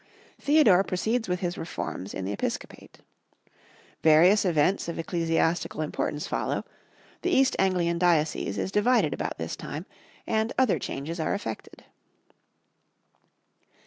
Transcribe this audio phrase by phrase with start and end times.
[0.39, 3.01] Theodore proceeds with his reforms in the episcopate.
[4.01, 6.65] Various events of ecclesiastical importance follow;
[7.21, 9.85] the East Anglian diocese is divided about this time,
[10.25, 11.83] and other changes are effected.